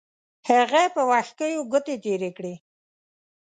هغه 0.49 0.83
په 0.95 1.01
وښکیو 1.09 1.61
ګوتې 1.71 1.95
تېرې 2.03 2.29
کړې. 2.37 2.53